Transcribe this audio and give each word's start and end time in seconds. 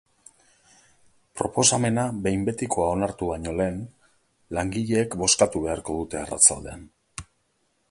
Proposamena 1.41 2.05
behin 2.27 2.47
betiko 2.47 2.87
onartu 2.95 3.29
baino 3.33 3.55
lehen, 3.59 3.77
langileek 4.59 5.19
bozkatu 5.25 5.65
beharko 5.69 6.01
dute 6.01 6.23
arratsaldean. 6.25 6.87